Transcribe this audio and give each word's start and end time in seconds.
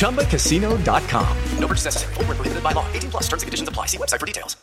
ChumbaCasino.com. 0.00 1.36
No 1.58 1.66
purchase 1.66 1.84
necessary. 1.84 2.14
Full 2.14 2.24
prohibited 2.24 2.62
by 2.62 2.72
law. 2.72 2.84
18 2.92 3.10
plus 3.10 3.22
terms 3.28 3.42
and 3.42 3.46
conditions 3.46 3.68
apply. 3.68 3.86
See 3.86 3.96
website 3.96 4.18
for 4.18 4.26
details. 4.26 4.56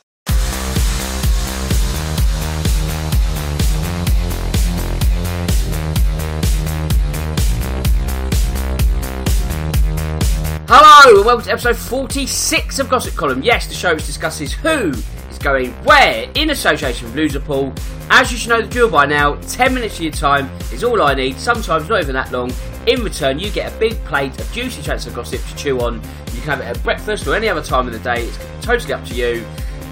Hello 10.70 11.16
and 11.16 11.26
welcome 11.26 11.46
to 11.46 11.52
episode 11.52 11.78
46 11.78 12.80
of 12.80 12.90
Gossip 12.90 13.16
Column. 13.16 13.42
Yes, 13.42 13.68
the 13.68 13.74
show 13.74 13.96
which 13.96 14.06
discusses 14.06 14.52
who 14.52 14.92
is 14.92 15.38
going 15.40 15.72
where 15.86 16.30
in 16.36 16.50
association 16.50 17.08
with 17.08 17.16
Loserpool. 17.16 17.74
As 18.10 18.34
you 18.34 18.38
should 18.38 18.50
know 18.50 18.62
the 18.62 18.68
drill 18.68 18.90
by 18.90 19.06
now, 19.06 19.36
10 19.36 19.74
minutes 19.74 19.96
of 19.96 20.02
your 20.02 20.12
time 20.12 20.50
is 20.74 20.84
all 20.84 21.02
I 21.02 21.14
need, 21.14 21.38
sometimes 21.38 21.88
not 21.88 22.02
even 22.02 22.16
that 22.16 22.34
long. 22.34 22.52
In 22.88 23.04
return, 23.04 23.38
you 23.38 23.52
get 23.52 23.74
a 23.74 23.78
big 23.80 24.02
plate 24.06 24.40
of 24.40 24.50
juicy 24.54 24.82
transfer 24.82 25.12
gossip 25.12 25.46
to 25.46 25.56
chew 25.58 25.82
on. 25.82 25.96
You 26.34 26.42
can 26.42 26.52
have 26.52 26.62
it 26.62 26.68
at 26.68 26.82
breakfast 26.84 27.28
or 27.28 27.36
any 27.36 27.50
other 27.50 27.62
time 27.62 27.86
of 27.86 27.92
the 27.92 28.00
day, 28.00 28.24
it's 28.24 28.40
totally 28.66 28.94
up 28.94 29.04
to 29.08 29.14
you. 29.14 29.46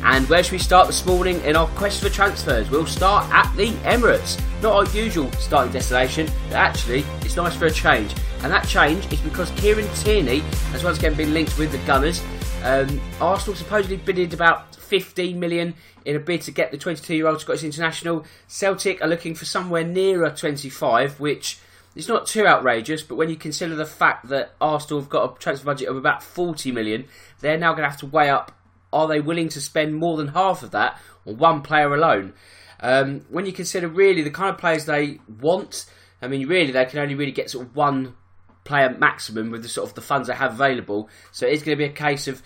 And 0.05 0.25
where 0.29 0.41
should 0.41 0.53
we 0.53 0.59
start 0.59 0.87
this 0.87 1.05
morning 1.05 1.41
in 1.41 1.57
our 1.57 1.67
quest 1.69 2.01
for 2.01 2.09
transfers? 2.09 2.69
We'll 2.69 2.85
start 2.85 3.29
at 3.33 3.53
the 3.57 3.71
Emirates. 3.83 4.41
Not 4.61 4.75
our 4.75 4.95
usual 4.95 5.29
starting 5.33 5.73
destination, 5.73 6.29
but 6.47 6.55
actually, 6.55 7.03
it's 7.19 7.35
nice 7.35 7.53
for 7.53 7.65
a 7.65 7.71
change. 7.71 8.15
And 8.43 8.51
that 8.53 8.65
change 8.65 9.11
is 9.11 9.19
because 9.19 9.51
Kieran 9.51 9.89
Tierney 9.95 10.39
has 10.71 10.85
once 10.85 10.97
again 10.97 11.15
been 11.15 11.33
linked 11.33 11.57
with 11.57 11.73
the 11.73 11.79
Gunners. 11.79 12.23
Um, 12.63 13.01
Arsenal 13.19 13.57
supposedly 13.57 13.97
bidded 13.97 14.33
about 14.33 14.73
15 14.73 15.37
million 15.37 15.73
in 16.05 16.15
a 16.15 16.19
bid 16.19 16.43
to 16.43 16.51
get 16.51 16.71
the 16.71 16.77
22 16.77 17.13
year 17.13 17.27
old 17.27 17.41
Scottish 17.41 17.65
international. 17.65 18.25
Celtic 18.47 19.01
are 19.01 19.07
looking 19.09 19.35
for 19.35 19.43
somewhere 19.43 19.83
nearer 19.83 20.29
25, 20.29 21.19
which 21.19 21.59
is 21.95 22.07
not 22.07 22.27
too 22.27 22.45
outrageous, 22.45 23.01
but 23.01 23.15
when 23.15 23.29
you 23.29 23.35
consider 23.35 23.75
the 23.75 23.85
fact 23.85 24.27
that 24.29 24.53
Arsenal 24.59 25.01
have 25.01 25.09
got 25.09 25.35
a 25.35 25.39
transfer 25.39 25.65
budget 25.65 25.87
of 25.87 25.95
about 25.95 26.21
40 26.21 26.71
million, 26.71 27.05
they're 27.39 27.57
now 27.57 27.71
going 27.71 27.83
to 27.83 27.89
have 27.89 27.99
to 27.99 28.05
weigh 28.05 28.29
up 28.29 28.51
are 28.95 29.07
they 29.09 29.19
willing 29.19 29.49
to 29.49 29.59
spend 29.59 29.93
more 29.93 30.15
than 30.15 30.29
half 30.29 30.63
of 30.63 30.71
that 30.71 30.97
on 31.27 31.37
one 31.37 31.61
player 31.61 31.93
alone? 31.93 32.33
Um, 32.79 33.25
when 33.29 33.45
you 33.45 33.51
consider 33.51 33.89
really 33.89 34.21
the 34.21 34.31
kind 34.31 34.49
of 34.49 34.57
players 34.57 34.85
they 34.85 35.19
want, 35.27 35.85
I 36.21 36.27
mean, 36.29 36.47
really 36.47 36.71
they 36.71 36.85
can 36.85 36.99
only 36.99 37.13
really 37.13 37.33
get 37.33 37.49
sort 37.49 37.67
of 37.67 37.75
one 37.75 38.15
player 38.63 38.95
maximum 38.97 39.51
with 39.51 39.63
the 39.63 39.69
sort 39.69 39.89
of 39.89 39.95
the 39.95 40.01
funds 40.01 40.29
they 40.29 40.33
have 40.33 40.53
available. 40.53 41.09
So 41.33 41.45
it's 41.45 41.61
going 41.61 41.77
to 41.77 41.83
be 41.83 41.89
a 41.89 41.93
case 41.93 42.29
of 42.29 42.41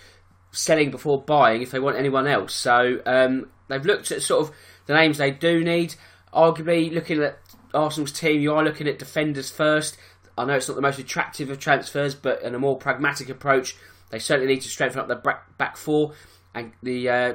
selling 0.50 0.90
before 0.90 1.22
buying 1.22 1.62
if 1.62 1.70
they 1.70 1.78
want 1.78 1.96
anyone 1.96 2.26
else. 2.26 2.52
So 2.52 3.00
um, 3.06 3.48
they've 3.68 3.86
looked 3.86 4.10
at 4.10 4.22
sort 4.22 4.48
of 4.48 4.54
the 4.86 4.94
names 4.94 5.18
they 5.18 5.30
do 5.30 5.62
need. 5.62 5.94
Arguably, 6.34 6.92
looking 6.92 7.22
at 7.22 7.38
Arsenal's 7.74 8.12
team, 8.12 8.40
you 8.40 8.54
are 8.54 8.64
looking 8.64 8.88
at 8.88 8.98
defenders 8.98 9.50
first. 9.50 9.96
I 10.36 10.44
know 10.44 10.54
it's 10.54 10.68
not 10.68 10.74
the 10.74 10.82
most 10.82 10.98
attractive 10.98 11.50
of 11.50 11.58
transfers, 11.58 12.14
but 12.14 12.42
in 12.42 12.54
a 12.54 12.58
more 12.58 12.76
pragmatic 12.76 13.28
approach, 13.28 13.76
they 14.10 14.18
certainly 14.18 14.54
need 14.54 14.62
to 14.62 14.68
strengthen 14.68 15.00
up 15.00 15.08
their 15.08 15.40
back 15.58 15.76
four 15.76 16.12
and 16.54 16.72
the 16.82 17.08
uh, 17.08 17.34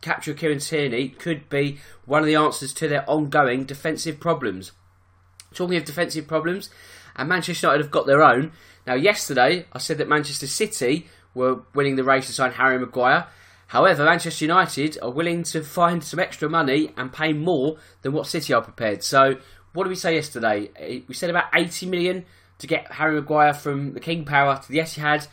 capture 0.00 0.32
of 0.32 0.36
Kieran 0.36 0.58
Tierney 0.58 1.08
could 1.08 1.48
be 1.48 1.78
one 2.04 2.20
of 2.20 2.26
the 2.26 2.34
answers 2.34 2.72
to 2.74 2.88
their 2.88 3.08
ongoing 3.08 3.64
defensive 3.64 4.20
problems. 4.20 4.72
Talking 5.54 5.76
of 5.76 5.84
defensive 5.84 6.26
problems, 6.26 6.70
and 7.16 7.28
Manchester 7.28 7.66
United 7.66 7.84
have 7.84 7.90
got 7.90 8.06
their 8.06 8.22
own. 8.22 8.52
Now, 8.86 8.94
yesterday 8.94 9.66
I 9.72 9.78
said 9.78 9.98
that 9.98 10.08
Manchester 10.08 10.46
City 10.46 11.08
were 11.34 11.62
winning 11.74 11.96
the 11.96 12.04
race 12.04 12.26
to 12.26 12.32
sign 12.32 12.52
Harry 12.52 12.78
Maguire. 12.78 13.26
However, 13.68 14.04
Manchester 14.04 14.44
United 14.44 14.98
are 15.02 15.10
willing 15.10 15.42
to 15.44 15.62
find 15.62 16.02
some 16.02 16.20
extra 16.20 16.48
money 16.48 16.92
and 16.96 17.12
pay 17.12 17.32
more 17.32 17.76
than 18.02 18.12
what 18.12 18.26
City 18.26 18.52
are 18.52 18.62
prepared. 18.62 19.02
So, 19.02 19.36
what 19.78 19.84
did 19.84 19.90
we 19.90 19.94
say 19.94 20.16
yesterday? 20.16 20.72
Eh, 20.74 21.00
we 21.06 21.14
said 21.14 21.30
about 21.30 21.44
80 21.54 21.86
million 21.86 22.24
to 22.58 22.66
get 22.66 22.90
Harry 22.90 23.14
Maguire 23.14 23.54
from 23.54 23.94
the 23.94 24.00
King 24.00 24.24
Power 24.24 24.58
to 24.60 24.68
the 24.72 24.78
Etihad. 24.78 25.28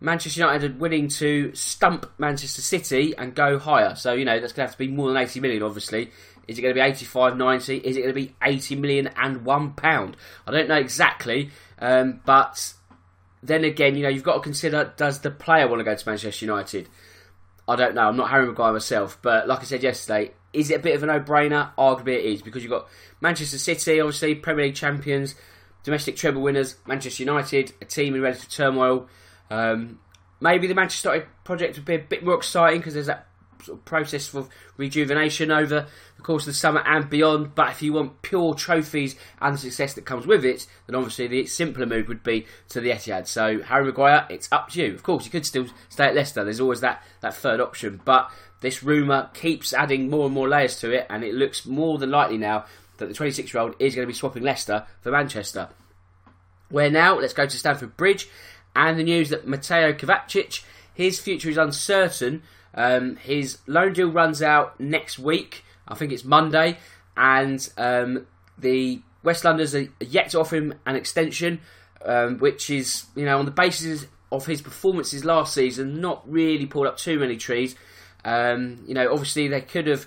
Manchester 0.00 0.40
United 0.40 0.72
are 0.72 0.78
willing 0.78 1.06
to 1.06 1.54
stump 1.54 2.10
Manchester 2.18 2.60
City 2.60 3.14
and 3.16 3.36
go 3.36 3.56
higher. 3.56 3.94
So, 3.94 4.12
you 4.12 4.24
know, 4.24 4.40
that's 4.40 4.52
going 4.52 4.66
to 4.66 4.70
have 4.70 4.72
to 4.72 4.78
be 4.78 4.88
more 4.88 5.06
than 5.06 5.16
80 5.16 5.38
million, 5.38 5.62
obviously. 5.62 6.10
Is 6.48 6.58
it 6.58 6.62
going 6.62 6.74
to 6.74 6.80
be 6.80 6.84
85, 6.84 7.36
90? 7.36 7.76
Is 7.76 7.96
it 7.96 8.00
going 8.00 8.12
to 8.12 8.20
be 8.20 8.34
80 8.42 8.74
million 8.74 9.10
and 9.16 9.44
one 9.44 9.74
pound? 9.74 10.16
I 10.44 10.50
don't 10.50 10.66
know 10.66 10.74
exactly, 10.74 11.50
um, 11.78 12.20
but 12.26 12.74
then 13.44 13.62
again, 13.62 13.94
you 13.94 14.02
know, 14.02 14.08
you've 14.08 14.24
got 14.24 14.34
to 14.34 14.40
consider 14.40 14.92
does 14.96 15.20
the 15.20 15.30
player 15.30 15.68
want 15.68 15.78
to 15.78 15.84
go 15.84 15.94
to 15.94 16.08
Manchester 16.08 16.46
United? 16.46 16.88
I 17.68 17.76
don't 17.76 17.94
know. 17.94 18.08
I'm 18.08 18.16
not 18.16 18.28
Harry 18.28 18.46
Maguire 18.46 18.72
myself, 18.72 19.18
but 19.22 19.46
like 19.46 19.60
I 19.60 19.64
said 19.64 19.84
yesterday, 19.84 20.32
is 20.54 20.70
it 20.70 20.76
a 20.76 20.82
bit 20.82 20.94
of 20.94 21.02
a 21.02 21.06
no-brainer? 21.06 21.70
Arguably, 21.76 22.14
it 22.14 22.24
is 22.24 22.42
because 22.42 22.62
you've 22.62 22.70
got 22.70 22.88
Manchester 23.20 23.58
City, 23.58 24.00
obviously 24.00 24.34
Premier 24.34 24.66
League 24.66 24.74
champions, 24.74 25.34
domestic 25.82 26.16
treble 26.16 26.42
winners, 26.42 26.76
Manchester 26.86 27.22
United, 27.22 27.72
a 27.80 27.84
team 27.84 28.14
in 28.14 28.22
relative 28.22 28.48
turmoil. 28.48 29.08
Um, 29.50 29.98
maybe 30.40 30.66
the 30.66 30.74
Manchester 30.74 31.10
United 31.10 31.28
project 31.44 31.76
would 31.76 31.84
be 31.84 31.94
a 31.94 31.98
bit 31.98 32.24
more 32.24 32.34
exciting 32.34 32.80
because 32.80 32.94
there's 32.94 33.06
that 33.06 33.26
sort 33.62 33.78
of 33.78 33.84
process 33.84 34.32
of 34.34 34.48
rejuvenation 34.76 35.50
over 35.50 35.86
the 36.16 36.22
course 36.22 36.42
of 36.42 36.46
the 36.46 36.54
summer 36.54 36.82
and 36.84 37.08
beyond. 37.08 37.54
But 37.54 37.70
if 37.70 37.82
you 37.82 37.92
want 37.92 38.22
pure 38.22 38.54
trophies 38.54 39.16
and 39.40 39.54
the 39.54 39.58
success 39.58 39.94
that 39.94 40.04
comes 40.04 40.26
with 40.26 40.44
it, 40.44 40.66
then 40.86 40.96
obviously 40.96 41.26
the 41.26 41.46
simpler 41.46 41.86
move 41.86 42.08
would 42.08 42.22
be 42.22 42.46
to 42.70 42.80
the 42.80 42.90
Etihad. 42.90 43.26
So 43.26 43.62
Harry 43.62 43.84
Maguire, 43.84 44.26
it's 44.30 44.48
up 44.50 44.70
to 44.70 44.82
you. 44.82 44.94
Of 44.94 45.02
course, 45.02 45.24
you 45.24 45.30
could 45.30 45.46
still 45.46 45.66
stay 45.88 46.06
at 46.06 46.14
Leicester. 46.14 46.44
There's 46.44 46.60
always 46.60 46.80
that 46.80 47.02
that 47.20 47.34
third 47.34 47.60
option, 47.60 48.00
but 48.04 48.30
this 48.60 48.82
rumour 48.82 49.30
keeps 49.34 49.72
adding 49.72 50.08
more 50.08 50.26
and 50.26 50.34
more 50.34 50.48
layers 50.48 50.78
to 50.80 50.90
it, 50.90 51.06
and 51.10 51.22
it 51.22 51.34
looks 51.34 51.66
more 51.66 51.98
than 51.98 52.10
likely 52.10 52.38
now 52.38 52.64
that 52.98 53.06
the 53.06 53.14
26 53.14 53.52
year 53.52 53.62
old 53.62 53.74
is 53.78 53.94
going 53.94 54.06
to 54.06 54.12
be 54.12 54.16
swapping 54.16 54.42
Leicester 54.42 54.86
for 55.00 55.10
Manchester. 55.10 55.68
Where 56.70 56.90
now? 56.90 57.18
Let's 57.18 57.34
go 57.34 57.46
to 57.46 57.56
Stamford 57.56 57.96
Bridge 57.96 58.28
and 58.74 58.98
the 58.98 59.04
news 59.04 59.30
that 59.30 59.46
Mateo 59.46 59.92
Kovacic, 59.92 60.64
his 60.92 61.20
future 61.20 61.50
is 61.50 61.56
uncertain. 61.56 62.42
Um, 62.74 63.16
his 63.16 63.58
loan 63.66 63.92
deal 63.92 64.10
runs 64.10 64.42
out 64.42 64.78
next 64.80 65.18
week. 65.18 65.64
I 65.86 65.94
think 65.94 66.12
it's 66.12 66.24
Monday, 66.24 66.78
and 67.16 67.68
um, 67.76 68.26
the 68.58 69.00
West 69.22 69.44
Londoners 69.44 69.74
are 69.74 69.88
yet 70.00 70.30
to 70.30 70.40
offer 70.40 70.56
him 70.56 70.74
an 70.86 70.96
extension, 70.96 71.60
um, 72.04 72.38
which 72.38 72.70
is 72.70 73.06
you 73.14 73.24
know 73.24 73.38
on 73.38 73.44
the 73.44 73.50
basis 73.50 74.06
of 74.32 74.46
his 74.46 74.60
performances 74.60 75.24
last 75.24 75.54
season, 75.54 76.00
not 76.00 76.28
really 76.30 76.66
pulled 76.66 76.86
up 76.86 76.96
too 76.96 77.18
many 77.18 77.36
trees. 77.36 77.76
Um, 78.24 78.82
you 78.86 78.94
know, 78.94 79.12
obviously 79.12 79.48
they 79.48 79.60
could 79.60 79.86
have 79.86 80.06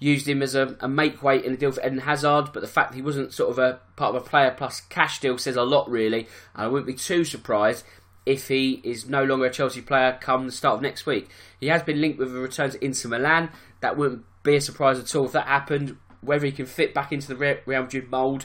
used 0.00 0.28
him 0.28 0.42
as 0.42 0.54
a, 0.54 0.76
a 0.80 0.88
make 0.88 1.22
weight 1.22 1.44
in 1.44 1.52
the 1.52 1.58
deal 1.58 1.72
for 1.72 1.84
Eden 1.84 1.98
Hazard, 1.98 2.52
but 2.52 2.60
the 2.60 2.68
fact 2.68 2.94
he 2.94 3.02
wasn't 3.02 3.32
sort 3.32 3.50
of 3.50 3.58
a 3.58 3.80
part 3.96 4.14
of 4.14 4.22
a 4.22 4.24
player 4.24 4.54
plus 4.56 4.80
cash 4.80 5.20
deal 5.20 5.38
says 5.38 5.56
a 5.56 5.62
lot, 5.62 5.88
really. 5.90 6.26
And 6.54 6.64
I 6.64 6.68
wouldn't 6.68 6.86
be 6.86 6.94
too 6.94 7.24
surprised 7.24 7.84
if 8.28 8.48
he 8.48 8.78
is 8.84 9.08
no 9.08 9.24
longer 9.24 9.46
a 9.46 9.50
Chelsea 9.50 9.80
player 9.80 10.18
come 10.20 10.44
the 10.44 10.52
start 10.52 10.76
of 10.76 10.82
next 10.82 11.06
week. 11.06 11.30
He 11.58 11.68
has 11.68 11.82
been 11.82 11.98
linked 11.98 12.18
with 12.18 12.36
a 12.36 12.38
return 12.38 12.70
to 12.70 12.84
Inter 12.84 13.08
Milan. 13.08 13.48
That 13.80 13.96
wouldn't 13.96 14.26
be 14.42 14.56
a 14.56 14.60
surprise 14.60 14.98
at 14.98 15.14
all 15.16 15.24
if 15.24 15.32
that 15.32 15.46
happened. 15.46 15.96
Whether 16.20 16.44
he 16.44 16.52
can 16.52 16.66
fit 16.66 16.92
back 16.92 17.10
into 17.10 17.26
the 17.26 17.36
Real 17.36 17.82
Madrid 17.82 18.10
mould 18.10 18.44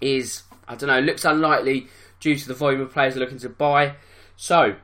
is, 0.00 0.42
I 0.66 0.74
don't 0.74 0.88
know, 0.88 0.98
looks 0.98 1.24
unlikely 1.24 1.86
due 2.18 2.34
to 2.36 2.48
the 2.48 2.54
volume 2.54 2.80
of 2.80 2.92
players 2.92 3.14
they're 3.14 3.22
looking 3.22 3.38
to 3.38 3.48
buy. 3.48 3.94
So, 4.34 4.74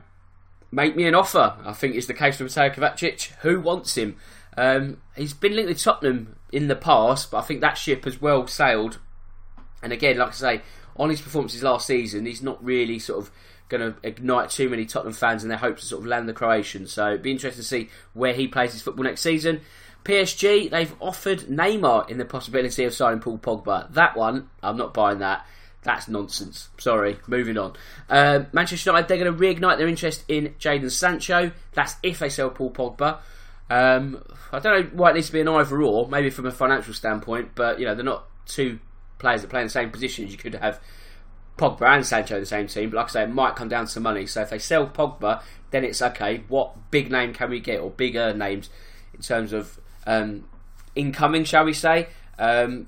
make 0.71 0.95
me 0.95 1.05
an 1.05 1.13
offer. 1.13 1.57
I 1.65 1.73
think 1.73 1.95
is 1.95 2.07
the 2.07 2.13
case 2.13 2.37
for 2.37 2.43
Mateo 2.43 2.69
Kovacic. 2.69 3.31
Who 3.41 3.59
wants 3.59 3.97
him? 3.97 4.15
Um, 4.55 5.01
he's 5.17 5.33
been 5.33 5.57
linked 5.57 5.67
with 5.67 5.83
Tottenham 5.83 6.37
in 6.53 6.69
the 6.69 6.77
past, 6.77 7.31
but 7.31 7.39
I 7.39 7.41
think 7.41 7.59
that 7.59 7.77
ship 7.77 8.05
has 8.05 8.21
well 8.21 8.47
sailed. 8.47 8.99
And 9.81 9.91
again, 9.91 10.19
like 10.19 10.29
I 10.29 10.31
say, 10.31 10.61
on 10.95 11.09
his 11.09 11.19
performances 11.19 11.63
last 11.63 11.85
season, 11.85 12.25
he's 12.25 12.41
not 12.41 12.63
really 12.63 12.97
sort 12.97 13.19
of 13.19 13.31
going 13.77 13.93
to 13.93 13.99
ignite 14.07 14.49
too 14.49 14.69
many 14.69 14.85
Tottenham 14.85 15.13
fans 15.13 15.43
in 15.43 15.49
their 15.49 15.57
hopes 15.57 15.81
to 15.81 15.87
sort 15.87 16.01
of 16.01 16.07
land 16.07 16.29
the 16.29 16.33
Croatian. 16.33 16.87
So 16.87 17.07
it'd 17.09 17.21
be 17.21 17.31
interesting 17.31 17.61
to 17.61 17.67
see 17.67 17.89
where 18.13 18.33
he 18.33 18.47
plays 18.47 18.73
his 18.73 18.81
football 18.81 19.03
next 19.03 19.21
season. 19.21 19.61
PSG, 20.05 20.69
they've 20.69 20.93
offered 20.99 21.39
Neymar 21.41 22.09
in 22.09 22.17
the 22.17 22.25
possibility 22.25 22.83
of 22.83 22.93
signing 22.93 23.19
Paul 23.19 23.37
Pogba. 23.37 23.91
That 23.93 24.15
one, 24.17 24.49
I'm 24.61 24.77
not 24.77 24.93
buying 24.93 25.19
that. 25.19 25.45
That's 25.83 26.07
nonsense. 26.07 26.69
Sorry, 26.77 27.17
moving 27.27 27.57
on. 27.57 27.73
Um, 28.09 28.47
Manchester 28.53 28.89
United, 28.89 29.07
they're 29.07 29.17
going 29.17 29.33
to 29.33 29.39
reignite 29.39 29.77
their 29.77 29.87
interest 29.87 30.23
in 30.27 30.55
Jadon 30.59 30.91
Sancho. 30.91 31.51
That's 31.73 31.95
if 32.03 32.19
they 32.19 32.29
sell 32.29 32.49
Paul 32.49 32.71
Pogba. 32.71 33.19
Um, 33.69 34.23
I 34.51 34.59
don't 34.59 34.81
know 34.81 34.89
why 34.93 35.11
it 35.11 35.15
needs 35.15 35.27
to 35.27 35.33
be 35.33 35.41
an 35.41 35.47
either 35.47 35.81
or, 35.81 36.07
maybe 36.07 36.29
from 36.29 36.45
a 36.45 36.51
financial 36.51 36.93
standpoint, 36.93 37.51
but 37.55 37.79
you 37.79 37.85
know 37.85 37.95
they're 37.95 38.05
not 38.05 38.25
two 38.45 38.79
players 39.19 39.41
that 39.41 39.49
play 39.49 39.61
in 39.61 39.67
the 39.67 39.71
same 39.71 39.89
positions. 39.89 40.31
You 40.31 40.37
could 40.37 40.55
have 40.55 40.79
Pogba 41.57 41.95
and 41.95 42.05
Sancho 42.05 42.35
in 42.35 42.41
the 42.41 42.45
same 42.45 42.67
team, 42.67 42.89
but 42.89 42.97
like 42.97 43.05
I 43.07 43.09
say, 43.09 43.23
it 43.23 43.29
might 43.29 43.55
come 43.55 43.69
down 43.69 43.85
to 43.85 43.99
money. 43.99 44.25
So 44.25 44.41
if 44.41 44.49
they 44.49 44.59
sell 44.59 44.87
Pogba, 44.87 45.43
then 45.71 45.83
it's 45.83 46.01
okay. 46.01 46.43
What 46.47 46.91
big 46.91 47.11
name 47.11 47.33
can 47.33 47.49
we 47.49 47.59
get, 47.59 47.79
or 47.79 47.89
bigger 47.89 48.33
names 48.33 48.69
in 49.13 49.21
terms 49.21 49.53
of 49.53 49.79
um, 50.07 50.45
incoming, 50.95 51.43
shall 51.43 51.65
we 51.65 51.73
say? 51.73 52.07
Um, 52.39 52.87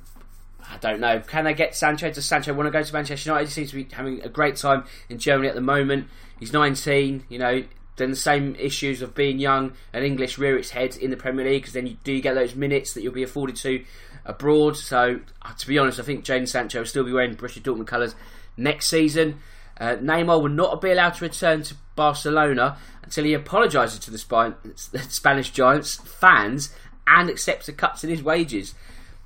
I 0.69 0.77
don't 0.77 1.00
know. 1.00 1.19
Can 1.19 1.45
they 1.45 1.53
get 1.53 1.75
Sancho? 1.75 2.09
Does 2.12 2.25
Sancho 2.25 2.53
want 2.53 2.67
to 2.67 2.71
go 2.71 2.81
to 2.81 2.94
Manchester 2.94 3.29
United? 3.29 3.47
He 3.47 3.53
seems 3.53 3.69
to 3.69 3.75
be 3.75 3.88
having 3.91 4.21
a 4.23 4.29
great 4.29 4.56
time 4.56 4.85
in 5.09 5.19
Germany 5.19 5.47
at 5.47 5.56
the 5.56 5.61
moment. 5.61 6.07
He's 6.39 6.53
19. 6.53 7.25
You 7.29 7.39
know, 7.39 7.63
then 7.97 8.09
the 8.09 8.15
same 8.15 8.56
issues 8.56 9.01
of 9.01 9.13
being 9.13 9.39
young 9.39 9.73
and 9.94 10.03
English 10.03 10.38
rear 10.38 10.57
its 10.57 10.71
head 10.71 10.97
in 10.97 11.11
the 11.11 11.18
Premier 11.18 11.45
League 11.45 11.61
because 11.61 11.73
then 11.73 11.88
you 11.88 11.97
do 12.03 12.19
get 12.19 12.33
those 12.33 12.56
minutes 12.56 12.94
that 12.94 13.03
you'll 13.03 13.13
be 13.13 13.23
afforded 13.23 13.56
to 13.57 13.85
abroad. 14.25 14.75
So, 14.75 15.19
uh, 15.41 15.53
to 15.53 15.68
be 15.68 15.77
honest, 15.77 16.00
I 16.00 16.03
think 16.03 16.25
Jadon 16.25 16.47
Sancho 16.47 16.79
will 16.79 16.85
still 16.85 17.03
be 17.03 17.13
wearing 17.13 17.35
Borussia 17.35 17.61
Dortmund 17.61 17.88
colours 17.88 18.15
next 18.57 18.88
season. 18.88 19.40
Uh, 19.78 19.98
Neymar 19.98 20.42
will 20.42 20.50
not 20.50 20.81
be 20.81 20.92
allowed 20.92 21.16
to 21.16 21.25
return 21.25 21.63
to 21.63 21.75
Barcelona 21.96 22.78
until 23.04 23.25
he 23.25 23.34
apologises 23.34 24.00
to 24.00 24.12
the 24.12 24.18
Spanish 25.10 25.52
Giants 25.52 25.96
fans 25.96 26.74
and 27.07 27.30
accepts 27.30 27.68
a 27.68 27.74
cut 27.74 28.04
in 28.04 28.10
his 28.10 28.24
wages. 28.24 28.74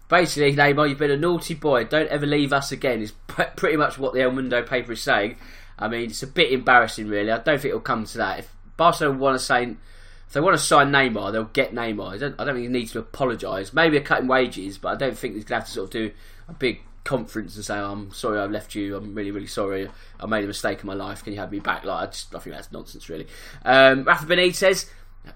Basically, 0.07 0.55
Neymar, 0.55 0.89
you've 0.89 0.97
been 0.97 1.11
a 1.11 1.17
naughty 1.17 1.53
boy. 1.53 1.83
Don't 1.83 2.09
ever 2.09 2.25
leave 2.25 2.51
us 2.51 2.71
again. 2.71 3.01
Is 3.01 3.11
pretty 3.27 3.77
much 3.77 3.99
what 3.99 4.13
the 4.13 4.21
El 4.21 4.31
Mundo 4.31 4.63
paper 4.63 4.93
is 4.93 5.01
saying. 5.01 5.37
I 5.77 5.87
mean, 5.87 6.09
it's 6.09 6.23
a 6.23 6.27
bit 6.27 6.51
embarrassing, 6.51 7.07
really. 7.07 7.31
I 7.31 7.37
don't 7.37 7.59
think 7.59 7.65
it'll 7.65 7.79
come 7.79 8.05
to 8.05 8.17
that. 8.17 8.39
If 8.39 8.55
Barcelona 8.75 9.19
want 9.19 9.39
to 9.39 9.43
sign, 9.43 9.77
if 10.27 10.33
they 10.33 10.41
want 10.41 10.57
to 10.57 10.63
sign 10.63 10.91
Neymar, 10.91 11.31
they'll 11.31 11.45
get 11.45 11.73
Neymar. 11.73 12.15
I 12.15 12.17
don't, 12.17 12.35
I 12.39 12.43
don't 12.43 12.55
think 12.55 12.67
he 12.67 12.73
needs 12.73 12.91
to 12.93 12.99
apologise. 12.99 13.71
Maybe 13.71 13.97
a 13.97 14.01
cut 14.01 14.21
in 14.21 14.27
wages, 14.27 14.77
but 14.77 14.89
I 14.89 14.95
don't 14.95 15.17
think 15.17 15.35
he's 15.35 15.45
going 15.45 15.61
to 15.61 15.65
have 15.65 15.67
to 15.67 15.71
sort 15.71 15.85
of 15.85 15.91
do 15.91 16.11
a 16.49 16.53
big 16.53 16.81
conference 17.09 17.55
and 17.55 17.65
say, 17.65 17.77
oh, 17.77 17.91
"I'm 17.91 18.13
sorry, 18.13 18.39
I 18.39 18.45
left 18.45 18.75
you. 18.75 18.95
I'm 18.95 19.15
really, 19.15 19.31
really 19.31 19.47
sorry. 19.47 19.89
I 20.19 20.25
made 20.27 20.43
a 20.43 20.47
mistake 20.47 20.81
in 20.81 20.87
my 20.87 20.93
life. 20.93 21.23
Can 21.23 21.33
you 21.33 21.39
have 21.39 21.51
me 21.51 21.59
back?" 21.59 21.83
Like, 21.83 22.07
I 22.07 22.11
just, 22.11 22.35
I 22.35 22.39
think 22.39 22.55
that's 22.55 22.71
nonsense, 22.71 23.09
really. 23.09 23.27
Um, 23.65 24.03
Rafa 24.03 24.25
Benitez. 24.25 24.89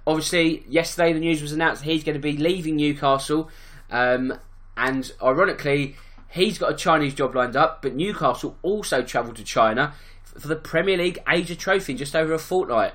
Obviously, 0.07 0.63
yesterday 0.69 1.11
the 1.13 1.19
news 1.19 1.41
was 1.41 1.51
announced 1.51 1.83
he's 1.83 2.03
going 2.03 2.13
to 2.13 2.21
be 2.21 2.37
leaving 2.37 2.77
Newcastle, 2.77 3.49
um, 3.91 4.33
and 4.77 5.11
ironically, 5.21 5.95
he's 6.29 6.57
got 6.57 6.71
a 6.71 6.75
Chinese 6.75 7.15
job 7.15 7.35
lined 7.35 7.55
up. 7.55 7.81
But 7.81 7.95
Newcastle 7.95 8.55
also 8.61 9.01
travelled 9.01 9.35
to 9.37 9.43
China 9.43 9.93
for 10.23 10.47
the 10.47 10.55
Premier 10.55 10.97
League 10.97 11.19
Asia 11.27 11.55
Trophy 11.55 11.93
in 11.93 11.97
just 11.97 12.15
over 12.15 12.33
a 12.33 12.39
fortnight. 12.39 12.93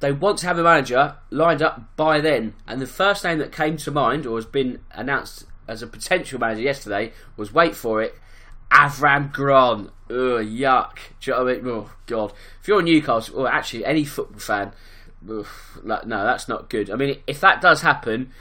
They 0.00 0.12
want 0.12 0.38
to 0.38 0.46
have 0.46 0.58
a 0.58 0.62
manager 0.62 1.16
lined 1.30 1.62
up 1.62 1.94
by 1.96 2.20
then, 2.20 2.54
and 2.66 2.80
the 2.80 2.86
first 2.86 3.22
name 3.22 3.38
that 3.38 3.52
came 3.52 3.76
to 3.78 3.90
mind, 3.90 4.24
or 4.24 4.36
has 4.36 4.46
been 4.46 4.80
announced 4.92 5.44
as 5.70 5.82
a 5.82 5.86
potential 5.86 6.38
manager 6.40 6.62
yesterday 6.62 7.12
was 7.36 7.54
wait 7.54 7.76
for 7.76 8.02
it, 8.02 8.14
Avram 8.70 9.32
Grant. 9.32 9.90
Ugh, 10.10 10.44
yuck. 10.44 10.96
Do 11.20 11.30
you 11.30 11.36
know 11.36 11.44
what 11.44 11.56
I 11.56 11.60
mean? 11.60 11.68
Oh 11.68 11.92
god. 12.06 12.32
If 12.60 12.68
you're 12.68 12.80
a 12.80 12.82
Newcastle 12.82 13.40
or 13.40 13.48
actually 13.48 13.84
any 13.84 14.04
football 14.04 14.40
fan, 14.40 14.72
no, 15.22 15.44
that's 15.84 16.48
not 16.48 16.68
good. 16.68 16.90
I 16.90 16.96
mean, 16.96 17.18
if 17.26 17.40
that 17.40 17.60
does 17.60 17.82
happen, 17.82 18.32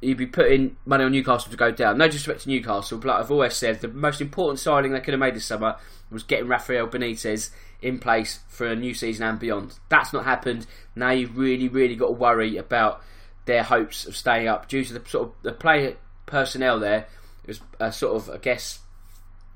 you'd 0.00 0.18
be 0.18 0.26
putting 0.26 0.76
money 0.84 1.04
on 1.04 1.12
Newcastle 1.12 1.50
to 1.50 1.56
go 1.56 1.70
down. 1.70 1.98
No 1.98 2.06
disrespect 2.06 2.42
to 2.42 2.48
Newcastle, 2.48 2.98
but 2.98 3.08
like 3.08 3.20
I've 3.20 3.30
always 3.30 3.54
said, 3.54 3.80
the 3.80 3.88
most 3.88 4.20
important 4.20 4.58
signing 4.58 4.92
they 4.92 5.00
could 5.00 5.14
have 5.14 5.20
made 5.20 5.34
this 5.36 5.44
summer 5.44 5.76
was 6.10 6.22
getting 6.22 6.48
Rafael 6.48 6.88
Benitez 6.88 7.50
in 7.82 7.98
place 7.98 8.40
for 8.48 8.66
a 8.66 8.76
new 8.76 8.94
season 8.94 9.26
and 9.26 9.38
beyond. 9.38 9.78
That's 9.88 10.12
not 10.12 10.24
happened. 10.24 10.66
Now 10.96 11.10
you've 11.10 11.38
really, 11.38 11.68
really 11.68 11.96
got 11.96 12.06
to 12.06 12.12
worry 12.12 12.56
about 12.56 13.02
their 13.46 13.62
hopes 13.62 14.06
of 14.06 14.16
staying 14.16 14.48
up 14.48 14.68
due 14.68 14.84
to 14.84 14.92
the 14.92 15.08
sort 15.08 15.28
of 15.28 15.34
the 15.42 15.52
player 15.52 15.96
personnel 16.26 16.78
there. 16.78 17.06
It 17.44 17.48
was 17.48 17.60
a 17.78 17.92
sort 17.92 18.16
of, 18.16 18.30
I 18.30 18.38
guess, 18.38 18.80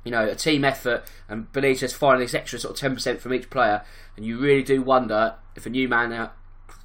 you 0.04 0.10
know, 0.10 0.26
a 0.26 0.34
team 0.34 0.64
effort, 0.64 1.04
and 1.28 1.50
Benitez 1.52 1.94
finding 1.94 2.24
this 2.24 2.34
extra 2.34 2.58
sort 2.58 2.74
of 2.74 2.80
ten 2.80 2.94
percent 2.94 3.20
from 3.20 3.34
each 3.34 3.50
player, 3.50 3.82
and 4.16 4.24
you 4.24 4.38
really 4.38 4.62
do 4.62 4.82
wonder 4.82 5.34
if 5.56 5.66
a 5.66 5.70
new 5.70 5.88
man, 5.88 6.30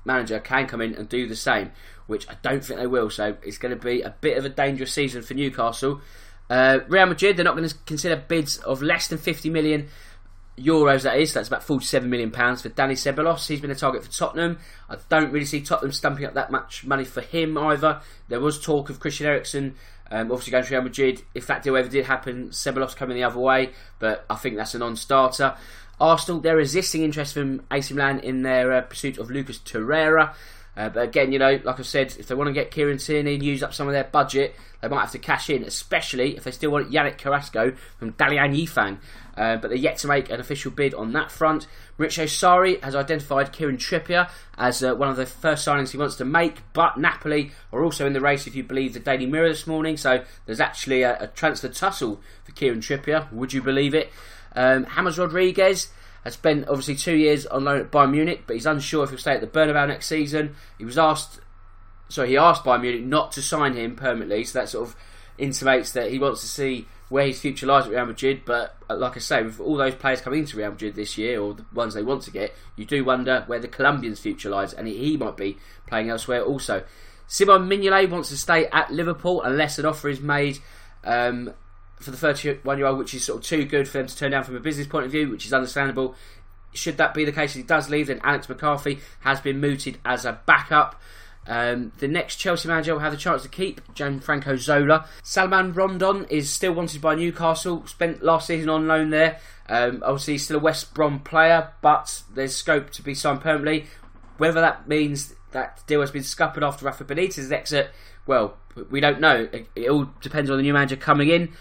manager 0.06 0.40
can 0.40 0.68
come 0.68 0.82
in 0.82 0.94
and 0.96 1.10
do 1.10 1.28
the 1.28 1.36
same, 1.36 1.72
which 2.08 2.30
I 2.30 2.36
don't 2.42 2.64
think 2.64 2.80
they 2.80 2.88
will. 2.88 3.10
So 3.10 3.38
it's 3.44 3.58
going 3.58 3.78
to 3.78 3.84
be 3.84 4.02
a 4.02 4.16
bit 4.22 4.38
of 4.38 4.46
a 4.46 4.50
dangerous 4.50 4.94
season 4.94 5.22
for 5.22 5.34
Newcastle. 5.34 6.02
Uh, 6.50 6.80
Real 6.88 7.06
Madrid, 7.06 7.38
they're 7.38 7.46
not 7.46 7.56
going 7.56 7.70
to 7.70 7.76
consider 7.86 8.16
bids 8.16 8.58
of 8.58 8.82
less 8.82 9.08
than 9.08 9.20
50 9.20 9.50
million 9.52 9.88
euros 10.60 11.04
that 11.04 11.20
is, 11.20 11.34
that's 11.34 11.48
about 11.48 11.64
47 11.64 12.10
million 12.10 12.32
pounds 12.32 12.62
for 12.62 12.70
Dani 12.70 12.94
Ceballos. 12.94 13.48
He's 13.48 13.62
been 13.62 13.72
a 13.72 13.76
target 13.76 14.04
for 14.04 14.12
Tottenham. 14.12 14.60
I 14.90 14.98
don't 15.10 15.32
really 15.32 15.46
see 15.46 15.62
Tottenham 15.62 15.92
stumping 15.92 16.26
up 16.26 16.34
that 16.34 16.52
much 16.52 16.86
money 16.86 17.06
for 17.06 17.22
him 17.22 17.58
either. 17.58 18.02
There 18.28 18.40
was 18.40 18.62
talk 18.62 18.90
of 18.90 19.00
Christian 19.00 19.28
Eriksen 19.28 19.76
um, 20.12 20.32
obviously 20.32 20.52
going 20.52 20.64
to 20.64 20.74
Real 20.74 20.82
Madrid. 20.82 21.22
If 21.34 21.48
that 21.48 21.64
deal 21.64 21.78
ever 21.78 21.90
did 21.90 22.06
happen, 22.06 22.50
Ceballos 22.50 22.96
coming 22.96 23.16
the 23.16 23.24
other 23.24 23.40
way, 23.40 23.72
but 24.00 24.26
I 24.30 24.36
think 24.36 24.56
that's 24.56 24.76
a 24.76 24.80
non-starter. 24.80 25.56
Arsenal, 26.02 26.40
they're 26.40 26.56
resisting 26.56 27.04
interest 27.04 27.34
from 27.34 27.62
AC 27.72 27.94
Milan 27.94 28.20
in 28.20 28.42
their 28.42 28.72
uh, 28.72 28.82
pursuit 28.82 29.18
of 29.18 29.30
Lucas 29.30 29.60
Torreira. 29.60 30.34
Uh, 30.78 30.90
but 30.90 31.04
again, 31.04 31.32
you 31.32 31.40
know, 31.40 31.60
like 31.64 31.80
I 31.80 31.84
said, 31.84 32.16
if 32.18 32.28
they 32.28 32.36
want 32.36 32.48
to 32.48 32.54
get 32.54 32.72
Kieran 32.72 32.98
Tierney 32.98 33.36
and 33.36 33.44
use 33.44 33.62
up 33.64 33.74
some 33.74 33.88
of 33.88 33.94
their 33.94 34.06
budget, 34.06 34.56
they 34.82 34.88
might 34.88 35.02
have 35.02 35.12
to 35.12 35.20
cash 35.20 35.50
in, 35.50 35.64
especially 35.64 36.38
if 36.38 36.44
they 36.46 36.52
still 36.52 36.72
want 36.72 36.92
Yannick 36.92 37.18
Carrasco 37.18 37.74
from 37.98 38.14
Dalian 38.14 38.58
Yifang. 38.58 38.98
Uh, 39.36 39.58
but 39.58 39.70
they're 39.70 39.78
yet 39.78 39.98
to 39.98 40.08
make 40.08 40.30
an 40.30 40.40
official 40.40 40.72
bid 40.72 40.94
on 40.94 41.14
that 41.14 41.32
front. 41.32 41.68
Maurizio 41.98 42.26
Sarri 42.26 42.82
has 42.84 42.96
identified 42.96 43.52
Kieran 43.52 43.78
Trippier 43.78 44.30
as 44.58 44.84
uh, 44.84 44.96
one 44.96 45.10
of 45.10 45.18
the 45.18 45.26
first 45.26 45.68
signings 45.68 45.92
he 45.92 45.98
wants 45.98 46.16
to 46.18 46.26
make, 46.26 46.62
but 46.74 46.98
Napoli 46.98 47.52
are 47.72 47.84
also 47.84 48.06
in 48.06 48.14
the 48.14 48.22
race 48.22 48.48
if 48.48 48.56
you 48.56 48.64
believe 48.64 48.94
the 48.94 49.00
Daily 49.00 49.26
Mirror 49.26 49.50
this 49.50 49.68
morning. 49.68 49.98
So 49.98 50.24
there's 50.46 50.60
actually 50.60 51.04
a, 51.04 51.24
a 51.24 51.28
transfer 51.28 51.70
tussle 51.70 52.22
for 52.44 52.52
Kieran 52.52 52.80
Trippier. 52.80 53.32
Would 53.32 53.54
you 53.54 53.62
believe 53.62 53.94
it? 53.94 54.12
Um, 54.56 54.86
Rodriguez 54.98 55.90
has 56.24 56.34
spent 56.34 56.68
obviously 56.68 56.96
two 56.96 57.16
years 57.16 57.46
on 57.46 57.64
loan 57.64 57.82
at 57.82 57.92
Bayern 57.92 58.12
Munich, 58.12 58.44
but 58.46 58.56
he's 58.56 58.66
unsure 58.66 59.04
if 59.04 59.10
he'll 59.10 59.20
stay 59.20 59.34
at 59.34 59.42
the 59.42 59.48
Bernabeu 59.48 59.88
next 59.88 60.08
season. 60.08 60.56
He 60.78 60.86
was 60.86 60.98
asked, 60.98 61.40
so 62.10 62.26
he 62.26 62.38
asked 62.38 62.64
Bayern 62.64 62.82
Munich 62.82 63.04
not 63.04 63.32
to 63.34 63.42
sign 63.42 63.76
him 63.76 63.96
permanently, 63.96 64.44
so 64.44 64.60
that 64.60 64.70
sort 64.70 64.90
of 64.90 64.96
intimates 65.38 65.92
that 65.94 66.12
he 66.12 66.20
wants 66.20 66.42
to 66.42 66.48
see 66.48 66.88
where 67.08 67.26
his 67.26 67.40
future 67.40 67.66
lies 67.66 67.86
at 67.86 67.92
Real 67.92 68.06
Madrid. 68.06 68.42
But 68.46 68.76
uh, 68.90 68.98
like 68.98 69.16
I 69.16 69.20
say, 69.20 69.44
with 69.44 69.60
all 69.60 69.78
those 69.78 69.96
players 69.96 70.22
coming 70.22 70.40
into 70.40 70.58
Real 70.58 70.72
Madrid 70.72 70.96
this 70.96 71.18
year, 71.18 71.42
or 71.42 71.54
the 71.54 71.66
ones 71.74 71.94
they 71.94 72.04
want 72.04 72.24
to 72.24 72.32
get, 72.32 72.54
you 72.76 72.86
do 72.86 73.04
wonder 73.04 73.44
where 73.48 73.60
the 73.60 73.68
Colombian's 73.68 74.20
future 74.20 74.50
lies, 74.50 74.74
and 74.74 74.88
he 74.88 75.18
might 75.18 75.38
be 75.38 75.58
playing 75.88 76.10
elsewhere 76.10 76.44
also. 76.44 76.84
Simon 77.28 77.70
Mignolet 77.70 78.10
wants 78.10 78.30
to 78.30 78.38
stay 78.38 78.66
at 78.68 78.92
Liverpool 78.92 79.42
unless 79.44 79.78
an 79.78 79.86
offer 79.86 80.10
is 80.10 80.20
made. 80.20 80.58
Um, 81.04 81.54
for 82.00 82.12
the 82.12 82.18
31 82.18 82.78
year 82.78 82.88
old, 82.88 82.98
which 82.98 83.14
is 83.14 83.24
sort 83.24 83.40
of 83.40 83.46
too 83.46 83.66
good 83.66 83.88
for 83.88 83.98
them 83.98 84.08
to 84.08 84.16
turn 84.16 84.32
down 84.32 84.44
from 84.44 84.56
a 84.56 84.60
business 84.60 84.88
point 84.88 85.06
of 85.06 85.12
view, 85.12 85.30
which 85.30 85.46
is 85.46 85.54
understandable. 85.54 86.16
Should 86.74 86.98
that 86.98 87.14
be 87.14 87.26
the 87.26 87.32
case, 87.32 87.52
if 87.52 87.58
he 87.58 87.64
does 87.64 87.90
leave, 87.90 88.08
then 88.08 88.22
Alex 88.24 88.48
McCarthy 88.48 89.00
has 89.22 89.42
been 89.42 89.60
mooted 89.60 89.98
as 90.06 90.26
a 90.26 90.40
backup. 90.46 91.02
Um, 91.48 91.92
the 91.98 92.08
next 92.08 92.36
Chelsea 92.36 92.68
manager 92.68 92.94
will 92.94 93.00
have 93.00 93.12
the 93.12 93.18
chance 93.18 93.42
to 93.42 93.50
keep 93.50 93.82
Gianfranco 93.96 94.58
Zola. 94.58 95.08
Salomon 95.24 95.74
Rondon 95.74 96.26
is 96.30 96.50
still 96.52 96.74
wanted 96.74 97.02
by 97.02 97.16
Newcastle. 97.16 97.86
Spent 97.88 98.22
last 98.22 98.48
season 98.48 98.70
on 98.70 98.88
loan 98.88 99.10
there. 99.10 99.40
Um, 99.68 100.04
obviously, 100.06 100.36
he's 100.36 100.46
still 100.46 100.58
a 100.58 100.62
West 100.62 100.94
Brom 100.94 101.20
player, 101.20 101.72
but 101.82 102.22
there's 102.34 102.56
scope 102.56 102.92
to 102.92 103.02
be 103.02 103.16
signed 103.16 103.42
permanently. 103.42 103.88
Whether 104.38 104.62
that 104.62 104.88
means 104.88 105.34
that 105.52 105.82
deal 105.88 106.02
has 106.02 106.12
been 106.12 106.24
scuppered 106.24 106.64
after 106.64 106.86
Rafa 106.86 107.04
Benitez's 107.04 107.52
exit, 107.52 107.90
well, 108.28 108.58
we 108.92 109.00
don't 109.00 109.20
know. 109.20 109.50
It 109.76 109.90
all 109.90 110.08
depends 110.22 110.52
on 110.52 110.58
the 110.58 110.64
new 110.64 110.74
manager 110.74 110.96
coming 110.96 111.30
in. 111.30 111.52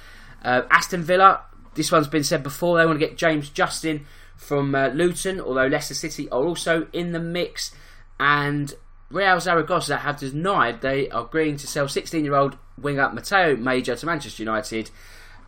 Uh, 0.42 0.62
Aston 0.70 1.02
Villa, 1.02 1.42
this 1.74 1.92
one's 1.92 2.08
been 2.08 2.24
said 2.24 2.42
before, 2.42 2.78
they 2.78 2.86
want 2.86 2.98
to 2.98 3.06
get 3.06 3.16
James 3.16 3.50
Justin 3.50 4.06
from 4.36 4.74
uh, 4.74 4.88
Luton, 4.88 5.40
although 5.40 5.66
Leicester 5.66 5.94
City 5.94 6.28
are 6.30 6.44
also 6.44 6.86
in 6.92 7.12
the 7.12 7.20
mix. 7.20 7.74
And 8.20 8.72
Real 9.10 9.40
Zaragoza 9.40 9.98
have 9.98 10.18
denied 10.18 10.80
they 10.80 11.08
are 11.10 11.24
agreeing 11.24 11.56
to 11.58 11.66
sell 11.66 11.88
16 11.88 12.24
year 12.24 12.34
old 12.34 12.56
winger 12.76 13.10
Mateo 13.10 13.56
Major 13.56 13.96
to 13.96 14.06
Manchester 14.06 14.42
United. 14.42 14.90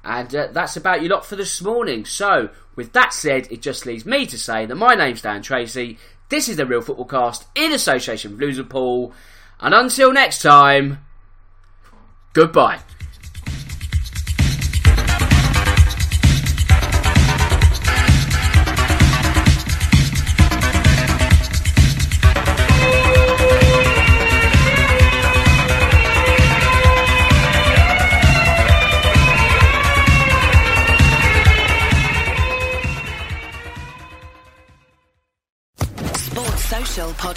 And 0.02 0.34
uh, 0.34 0.48
that's 0.52 0.76
about 0.76 1.02
your 1.02 1.10
lot 1.10 1.26
for 1.26 1.36
this 1.36 1.60
morning. 1.60 2.04
So, 2.04 2.50
with 2.74 2.92
that 2.92 3.12
said, 3.12 3.48
it 3.50 3.60
just 3.60 3.84
leaves 3.84 4.06
me 4.06 4.26
to 4.26 4.38
say 4.38 4.66
that 4.66 4.74
my 4.74 4.94
name's 4.94 5.22
Dan 5.22 5.42
Tracy. 5.42 5.98
This 6.30 6.48
is 6.48 6.56
the 6.56 6.64
Real 6.64 6.80
Football 6.80 7.06
Cast 7.06 7.46
in 7.54 7.72
association 7.72 8.36
with 8.36 8.40
Loserpool. 8.40 9.12
And 9.60 9.74
until 9.74 10.12
next 10.12 10.40
time, 10.40 11.04
goodbye. 12.32 12.80